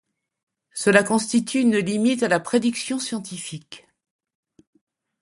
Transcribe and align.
Cela 0.73 1.03
constitue 1.03 1.59
une 1.59 1.77
limite 1.77 2.23
à 2.23 2.27
la 2.27 2.39
prédiction 2.39 2.97
scientifique. 2.97 3.87